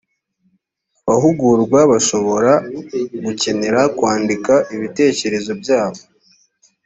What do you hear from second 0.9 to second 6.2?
abahugurwa bashobora gukenera kwandika ibitekerezo byabo